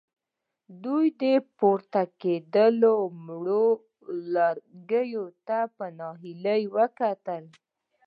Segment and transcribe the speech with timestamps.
[0.83, 1.11] دوی
[1.57, 2.93] پورته کېدونکو
[3.25, 3.67] مړو
[4.33, 6.63] لوګيو ته په ناهيلۍ
[6.99, 7.43] کتل.